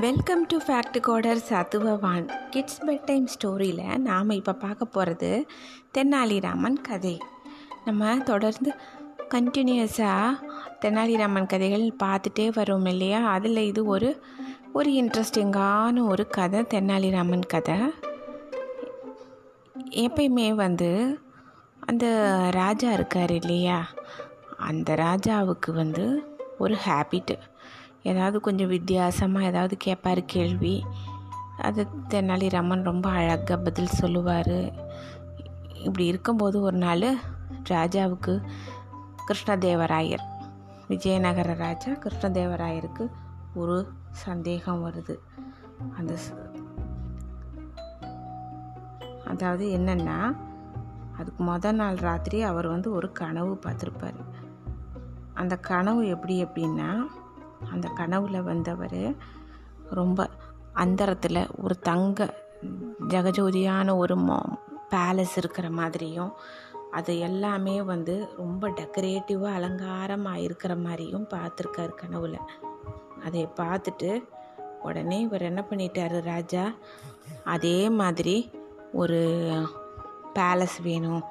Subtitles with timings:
[0.00, 5.46] Welcome to fact coder சத்துவவான் kids bedtime ஸ்டோரியில் நாம் இப்போ பார்க்க போகிறது
[5.98, 7.18] தென்னாலிராமன் கதை.
[7.84, 8.74] நம்ம தொடர்ந்து
[9.34, 10.40] கண்டினியூஸாக
[10.80, 13.20] தென்னாலிராமன் கதைகள் பார்த்துட்டே வரோம் இல்லையா?
[13.30, 14.22] அதில் இது ஒரு
[14.72, 17.78] ஒரு இன்ட்ரெஸ்டிங்கான ஒரு கதை தென்னாலிராமன் கதை.
[19.90, 21.18] எப்பயுமே வந்து
[21.86, 22.06] அந்த
[22.50, 23.86] ராஜா இருக்கார் இல்லையா?
[24.58, 27.36] அந்த ராஜாவுக்கு வந்து ஒரு ஹேபிட்டு
[28.02, 30.84] ஏதாவது கொஞ்சம் வித்தியாசமாக ஏதாவது கேட்பார் கேள்வி.
[31.58, 34.72] அது தெனாலிராமன் ரொம்ப அழகாக பதில் சொல்லுவார்.
[35.74, 37.14] இப்படி இருக்கும்போது ஒரு நாள்
[37.68, 38.42] ராஜாவுக்கு
[39.26, 40.24] கிருஷ்ணதேவராயர்
[40.88, 43.10] விஜயநகர ராஜா கிருஷ்ணதேவராயருக்கு
[43.54, 45.18] ஒரு சந்தேகம் வருது.
[45.98, 46.16] அந்த
[49.26, 50.36] அதாவது என்னென்னா
[51.18, 54.14] அதுக்கு மொதல் நாள் ராத்திரி அவர் வந்து ஒரு கனவு பார்த்துருப்பார்.
[55.34, 57.04] அந்த கனவு எப்படி அப்படின்னா
[57.72, 59.14] அந்த கனவில் வந்தவர்
[59.90, 60.30] ரொம்ப
[60.72, 62.34] அந்தரத்தில் ஒரு தங்க
[63.08, 64.16] ஜெகஜோதியான ஒரு
[64.90, 66.32] பேலஸ் இருக்கிற மாதிரியும்
[66.90, 72.38] அது எல்லாமே வந்து ரொம்ப டெக்கரேட்டிவாக அலங்காரமாக இருக்கிற மாதிரியும் பார்த்துருக்காரு கனவுல.
[73.24, 74.28] அதை பார்த்துட்டு
[74.82, 76.72] உடனே இவர் என்ன பண்ணிட்டாரு ராஜா?
[77.44, 78.50] அதே மாதிரி
[78.92, 79.18] ஒரு
[80.34, 81.24] பேலஸ் வேணும்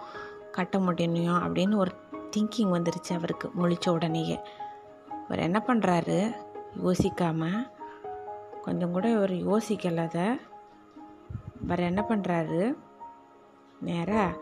[0.51, 1.91] கட்ட முடியும் அப்படின்னு ஒரு
[2.37, 4.39] திங்கிங் வந்துருச்சு அவருக்கு முழிச்ச உடனேயே.
[5.29, 6.35] இவர் என்ன பண்ணுறாரு
[6.83, 7.69] யோசிக்காமல்
[8.61, 10.39] கொஞ்சம் கூட இவர் யோசிக்கல அதை.
[11.61, 12.75] இவர் என்ன பண்ணுறாரு
[13.81, 14.41] நேராக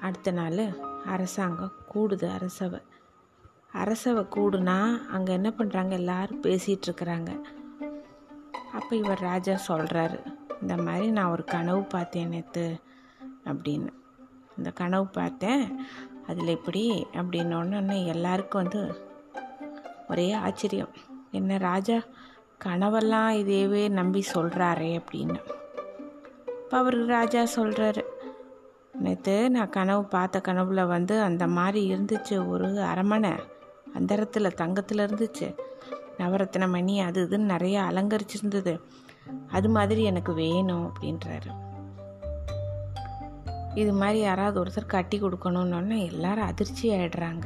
[0.00, 0.72] அடுத்த நாள்
[1.04, 2.80] அரசாங்கம் கூடுது அரசவை.
[3.72, 7.42] அரசவை கூடுனா அங்கே என்ன பண்ணுறாங்க எல்லோரும் பேசிகிட்டு இருக்கிறாங்க.
[8.72, 10.32] அப்போ இவர் ராஜா சொல்கிறாரு
[10.62, 12.80] இந்த மாதிரி நான் ஒரு கனவு பார்த்தேன் நேற்று
[13.44, 13.92] அப்படின்னு.
[14.56, 15.80] இந்த கனவு பார்த்தேன்.
[16.26, 19.05] அதில் இப்படி அப்படின்னு ஒன்று எல்லாருக்கும் வந்து
[20.08, 20.88] ஒரே ஆச்சரியம்.
[21.30, 21.96] என்ன ராஜா
[22.64, 25.38] கனவெல்லாம் இதேவே நம்பி சொல்கிறாரே அப்படின்னு.
[26.48, 28.02] இப்போ அவர் ராஜா சொல்கிறாரு
[28.92, 33.30] நேற்று நான் கனவு பார்த்த கனவுல வந்து அந்த மாதிரி இருந்துச்சு ஒரு அரமனை
[33.94, 35.56] அந்த இடத்துல தங்கத்தில் இருந்துச்சு.
[36.18, 38.80] நவரத்தின மணி அது இதுன்னு நிறைய அலங்கரிச்சிருந்தது.
[39.50, 41.64] அது மாதிரி எனக்கு வேணும் அப்படின்றாரு.
[43.74, 47.44] இது மாதிரி யாராவது ஒருத்தர் கட்டி கொடுக்கணுன்னொன்னே எல்லாரும் அதிர்ச்சி ஆயிடுறாங்க.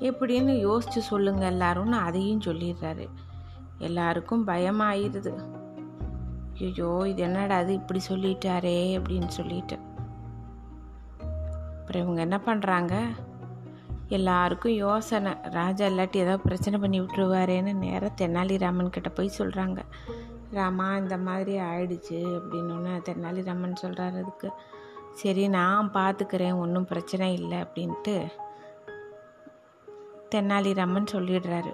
[0.00, 3.06] எப்படின்னு யோசிச்சு சொல்லுங்க எல்லாரும்னு அதையும் சொல்லிடுறாரு.
[3.78, 5.32] எல்லாருக்கும் பயமாயிருது.
[6.58, 9.76] ஐயோ இது என்னடா அது இப்படி சொல்லிட்டாரே அப்படின்னு சொல்லிட்டு.
[11.80, 12.94] அப்புறம் இவங்க என்ன பண்ணுறாங்க
[14.08, 15.32] எல்லாருக்கும் யோசனை.
[15.50, 19.80] ராஜா இல்லாட்டி ஏதாவது பிரச்சனை பண்ணி விட்டுருவாரேன்னு நேராக தெனாலிராமன் கிட்ட போய் சொல்கிறாங்க
[20.52, 24.48] ராமா இந்த மாதிரி ஆயிடுச்சு அப்படின்னு தெனாலிராமன் சொல்கிறாரு அதுக்கு.
[25.12, 28.16] சரி நான் பார்த்துக்கிறேன் ஒன்றும் பிரச்சனை இல்லை அப்படின்ட்டு.
[30.34, 31.72] தெனாலிராமன் சொல்லிடுறாரு.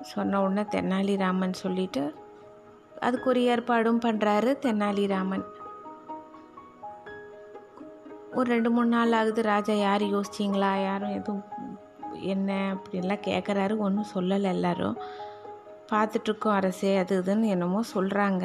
[0.00, 2.14] சொன்ன உடனே தெனாலிராமன் சொல்லிட்டு
[3.00, 5.44] அதுக்கு ஒரு ஏற்பாடும் பண்ணுறாரு தெனாலிராமன்
[8.34, 11.44] ஒரு ரெண்டு மூணு நாள் ஆகுது ராஜா யார் யோசிச்சிங்களா யாரும் எதுவும்
[12.20, 14.96] என்ன அப்படின்லாம் கேட்குறாரு ஒன்றும் சொல்லலை எல்லாரும்.
[15.92, 18.44] பார்த்துட்ருக்கோம் அரசே அது இதுன்னு என்னமோ சொல்கிறாங்க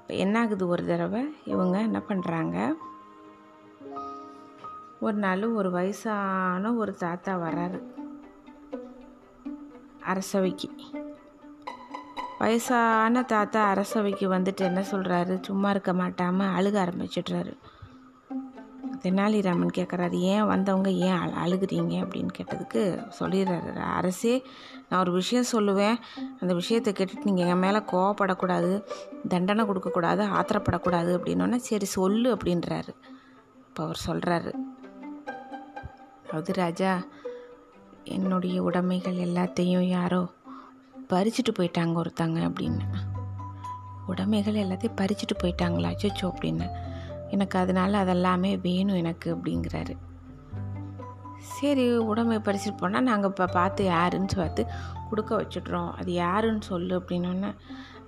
[0.00, 1.34] இப்போ என்ன ஆகுது ஒரு தடவை?
[1.44, 2.56] இவங்க என்ன பண்ணுறாங்க
[5.00, 7.82] ஒரு நாள் ஒரு வயசான ஒரு தாத்தா வராரு.
[10.00, 10.70] அரசவைக்கு.
[12.38, 17.56] வயசான தாத்தா அரசவைக்கு வந்துட்டு என்ன சொல்கிறாரு சும்மா இருக்க மாட்டாமல் அழுக ஆரம்பிச்சிட்றாரு.
[19.02, 21.94] தெனாலிராமன் கேட்குறாரு ஏன் வந்தவங்க ஏன் அழ அழுகுறீங்க?
[22.04, 24.44] அப்படின்னு கேட்டதுக்கு சொல்லிடுறாரு அரசே
[24.88, 25.96] நான் ஒரு விஷயம் சொல்லுவேன்.
[26.40, 28.84] அந்த விஷயத்தை கேட்டுட்டு நீங்கள் என் மேலே கோவப்படக்கூடாது
[29.28, 32.88] தண்டனை கொடுக்கக்கூடாது ஆத்திரப்படக்கூடாது அப்படின்னோடனே சரி சொல்லு அப்படின்றாரு.
[33.68, 34.52] இப்போ அவர் சொல்கிறாரு
[36.26, 37.02] அதாவது ராஜா
[38.04, 40.28] என்னுடைய உடைமைகள் எல்லாத்தையும் யாரோ
[41.12, 42.84] பறிச்சுட்டு போயிட்டாங்க ஒருத்தங்க அப்படின்னு.
[44.06, 45.90] உடைமைகள் எல்லாத்தையும் பறிச்சுட்டு போயிட்டாங்களா?
[46.02, 46.66] சோச்சோ அப்படின்னு.
[47.30, 49.96] எனக்கு அதனால அதெல்லாமே வேணும் எனக்கு அப்படிங்கிறாரு.
[51.40, 54.66] சரி உடம்பை பறிச்சுட்டு போனால் நாங்கள் இப்போ பார்த்து யாருன்னு பார்த்து
[55.10, 55.90] கொடுக்க வச்சுட்றோம்.
[55.92, 57.54] அது யாருன்னு சொல்லு அப்படின்னோடனே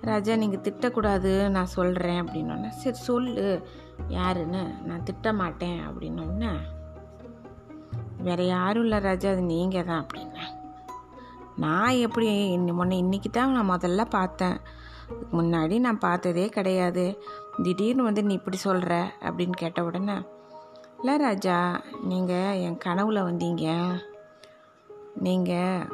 [0.01, 3.63] ராஜா நீங்கள் திட்டக்கூடாது நான் சொல்கிறேன் அப்படின்னோடனே சரி சொல்லு
[4.07, 4.63] யாருன்னு?
[4.83, 6.51] நான் திட்ட மாட்டேன் அப்படின்னோடனே
[8.27, 10.53] வேற யாரும் இல்லை ராஜா அது நீங்கள் தான் அப்படின்னேன்
[11.63, 12.27] நான் எப்படி
[12.57, 14.57] இன்னி முன்ன இன்னைக்கு தான் நான் முதல்ல பார்த்தேன்.
[15.37, 17.05] முன்னாடி நான் பார்த்ததே கிடையாது.
[17.63, 18.93] திடீர்னு வந்து நீ இப்படி சொல்கிற
[19.27, 20.17] அப்படின்னு கேட்ட உடனே
[20.99, 21.57] இல்லை ராஜா
[22.11, 23.65] நீங்கள் என் கனவுல வந்தீங்க.
[25.25, 25.87] நீங்கள்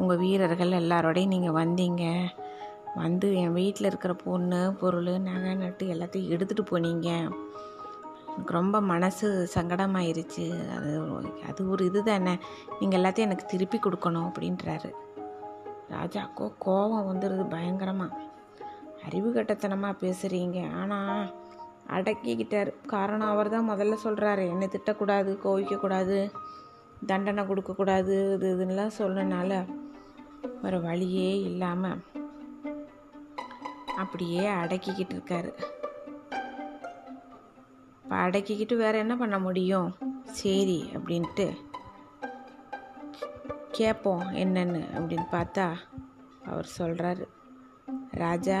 [0.00, 2.04] உங்கள் வீரர்கள் எல்லாரோடையும் நீங்கள் வந்தீங்க.
[3.02, 7.10] வந்து என் வீட்டில் இருக்கிற பொண்ணு பொருள் நகை நட்டு எல்லாத்தையும் எடுத்துகிட்டு போனீங்க.
[8.34, 10.44] எனக்கு ரொம்ப மனசு சங்கடமாயிருச்சு.
[10.76, 10.90] அது
[11.48, 12.34] அது ஒரு இது தானே.
[12.80, 14.90] நீங்கள் எல்லாத்தையும் எனக்கு திருப்பி கொடுக்கணும் அப்படின்றாரு.
[15.94, 18.20] ராஜாக்கோ கோபம் வந்துடுது பயங்கரமாக
[19.06, 21.24] அறிவு கட்டத்தனமாக பேசுகிறீங்க ஆனால்
[21.96, 22.70] அடக்கிக்கிட்டார்.
[22.92, 26.18] காரணம் அவர் தான் முதல்ல சொல்கிறாரு என்னை திட்டக்கூடாது கோவிக்கக்கூடாது
[27.10, 29.60] தண்டனை கொடுக்கக்கூடாது இது இதுன்னெலாம் சொன்னனால
[30.66, 32.02] ஒரு வழியே இல்லாமல்
[34.02, 35.50] அப்படியே அடக்கிக்கிட்டு இருக்காரு.
[38.04, 39.88] இப்போ அடக்கிக்கிட்டு வேறு என்ன பண்ண முடியும்?
[40.22, 41.46] சரி அப்படின்ட்டு
[43.70, 45.66] கேட்போம் என்னென்னு அப்படின்னு பார்த்தா
[46.44, 47.24] அவர் சொல்கிறாரு
[48.10, 48.58] ராஜா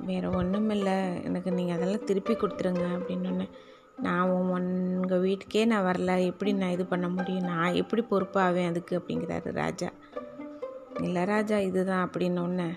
[0.00, 3.52] வேறு ஒன்றும் இல்லை எனக்கு நீங்கள் அதெல்லாம் திருப்பி கொடுத்துருங்க அப்படின்னு சொன்னேன்
[3.96, 6.24] நான் உங்கள் வீட்டுக்கே நான் வரல.
[6.24, 7.44] எப்படி நான் இது பண்ண முடியும்?
[7.44, 8.98] நான் எப்படி பொறுப்பாவேன் அதுக்கு?
[8.98, 9.90] அப்படிங்கிறாரு ராஜா.
[11.00, 12.68] இல்லை ராஜா இதுதான் அப்படின்னு ஒன்று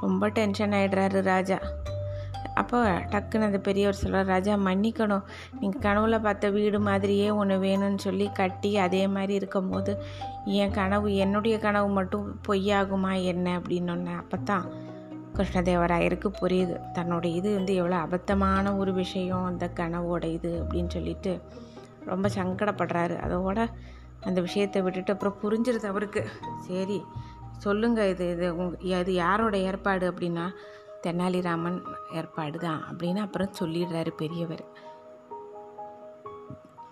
[0.00, 1.58] ரொம்ப டென்ஷன் ஆகிடுறாரு ராஜா.
[2.60, 2.78] அப்போ
[3.12, 5.24] டக்குன்னு அந்த பெரியவர் சொல்கிறார் ராஜா மன்னிக்கணும்.
[5.60, 9.92] நீங்கள் கனவுல பார்த்த வீடு மாதிரியே ஒன்று வேணும்னு சொல்லி கட்டி அதே மாதிரி இருக்கும்போது
[10.62, 13.46] என் கனவு என்னுடைய கனவு மட்டும் பொய்யாகுமா என்ன?
[13.58, 14.66] அப்படின்னு அப்போ தான்
[15.36, 16.76] கிருஷ்ணதேவராயருக்கு புரியுது.
[16.94, 21.32] தன்னோட இது வந்து எவ்வளோ அபத்தமான ஒரு விஷயம் அந்த கனவோட இது அப்படின்னு சொல்லிட்டு
[22.04, 23.16] ரொம்ப சங்கடப்படுறாரு.
[23.26, 23.58] அதோட
[24.28, 26.22] அந்த விஷயத்தை விட்டுட்டு அப்புறம் புரிஞ்சிருது அவருக்கு.
[26.68, 26.98] சரி
[27.64, 30.04] சொல்லுங்கள் இது இது உங்க இது யாரோட ஏற்பாடு?
[30.12, 30.46] அப்படின்னா
[31.02, 31.78] தெனாலிராமன்
[32.12, 34.64] ஏற்பாடு தான் அப்படின்னு அப்புறம் சொல்லிடுறாரு பெரியவர்.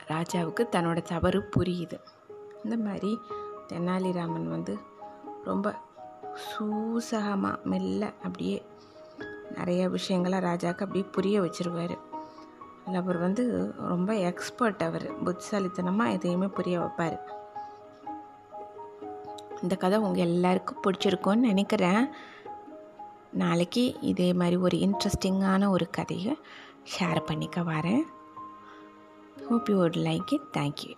[0.08, 1.98] ராஜாவுக்கு தன்னோட தவறு புரியுது.
[2.64, 3.18] இந்த மாதிரி
[3.68, 4.78] தெனாலிராமன் வந்து
[5.44, 5.74] ரொம்ப
[6.46, 8.66] சூசகமாக மெல்ல அப்படியே
[9.56, 11.96] நிறைய விஷயங்களை ராஜாவுக்கு அப்படியே புரிய வச்சிருவார்.
[12.94, 15.06] அவர் வந்து ரொம்ப எக்ஸ்பர்ட் அவர்.
[15.24, 17.18] புத்திசாலித்தனமாக எதையுமே புரிய வைப்பார்.
[19.62, 22.12] இந்த கதை உங்கள் எல்லாருக்கும் பிடிச்சிருக்கும்னு நினைக்கிறேன்.
[23.36, 26.34] நாளைக்கு இதே மாதிரி ஒரு இன்ட்ரெஸ்டிங்கான ஒரு கதையை
[26.92, 28.04] ஷேர் பண்ணிக்க வரேன்.
[29.48, 30.94] Hope you would like it thank you